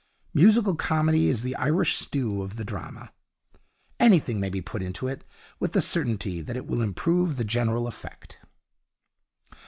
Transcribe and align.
Musical 0.33 0.73
comedy 0.75 1.27
is 1.27 1.43
the 1.43 1.55
Irish 1.57 1.95
stew 1.95 2.41
of 2.41 2.55
the 2.55 2.65
drama. 2.65 3.11
Anything 3.99 4.39
may 4.39 4.49
be 4.49 4.59
put 4.59 4.81
into 4.81 5.07
it, 5.07 5.23
with 5.59 5.73
the 5.73 5.79
certainty 5.83 6.41
that 6.41 6.57
it 6.57 6.65
will 6.65 6.81
improve 6.81 7.35
the 7.37 7.45
general 7.45 7.85
effect. 7.85 8.39